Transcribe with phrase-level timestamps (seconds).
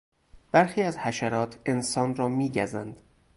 [0.51, 2.97] برخی از حشرات انسان را میگزند.